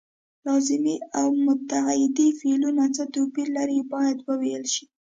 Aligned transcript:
لازمي 0.47 0.95
او 1.19 1.27
متعدي 1.45 2.27
فعلونه 2.39 2.83
څه 2.95 3.03
توپیر 3.15 3.47
لري 3.57 3.79
باید 3.93 4.17
وویل 4.29 4.63
شي. 4.73 4.85